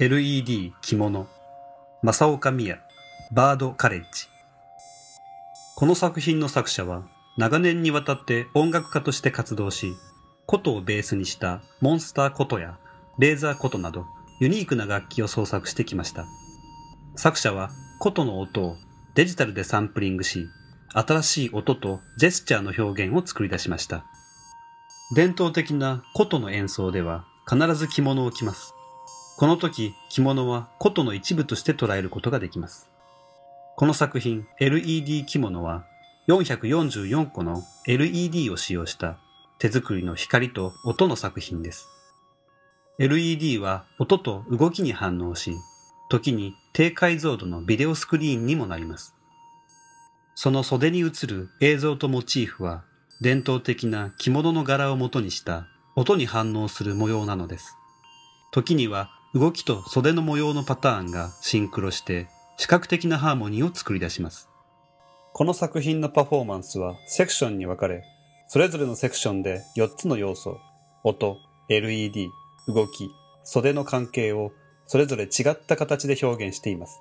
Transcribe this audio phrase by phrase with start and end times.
[0.00, 1.26] LED 着物。
[2.04, 2.80] 正岡美也。
[3.32, 4.28] バードカレッジ。
[5.74, 7.02] この作品の作者は
[7.36, 9.94] 長年にわたって音楽家として活動し
[10.46, 12.78] 琴をベースにしたモンスター琴や
[13.18, 14.06] レーザー琴など
[14.40, 16.26] ユニークな楽器を創作してきました。
[17.16, 18.76] 作者は琴の音を
[19.16, 20.46] デジタルでサンプリングし
[20.94, 24.04] 新しい音とジェスチャーの表現を作り出しました。
[25.16, 28.76] 伝統的な琴の演奏では必ず着物を着ます。
[29.38, 32.90] この時、着物は琴の一部として捉えることができます。
[33.76, 35.84] この作品 LED 着物は
[36.26, 39.16] 444個の LED を使用した
[39.60, 41.86] 手作りの光と音の作品です。
[42.98, 45.54] LED は音と動きに反応し、
[46.10, 49.14] 時に低解像度のビデオスクリーンにもなります。
[50.34, 52.82] その袖に映る映像とモチーフは
[53.20, 57.76] 伝統的な着物の柄を元にした音に反応する模様なのです。
[58.50, 64.48] 時には動きと袖の模様のパターンがシンクロして視覚的なハーモニーを作り出します。
[65.34, 68.02] この作品のパフォーマンスはセクションに分かれ、
[68.46, 70.58] それぞれのセクションで4つの要素、
[71.04, 71.36] 音、
[71.68, 72.30] LED、
[72.68, 73.10] 動き、
[73.44, 74.50] 袖の関係を
[74.86, 76.98] それぞれ違った形で表現しています。